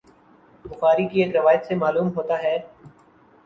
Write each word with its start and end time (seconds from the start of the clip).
بخاری 0.65 1.07
کی 1.07 1.21
ایک 1.23 1.35
روایت 1.35 1.65
سے 1.65 1.75
معلوم 1.75 2.07
ہوتا 2.15 2.41
ہے 2.43 2.57